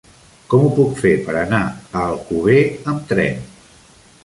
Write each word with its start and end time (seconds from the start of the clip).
Com 0.53 0.63
ho 0.67 0.71
puc 0.79 0.95
fer 1.01 1.11
per 1.27 1.35
anar 1.41 1.59
a 1.75 2.07
Alcover 2.07 2.65
amb 2.95 3.07
tren? 3.15 3.49